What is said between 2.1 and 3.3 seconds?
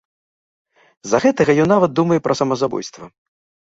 пра самазабойства.